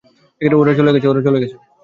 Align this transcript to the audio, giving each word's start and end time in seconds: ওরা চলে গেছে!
ওরা 0.51 0.73
চলে 0.77 0.91
গেছে! 0.93 1.55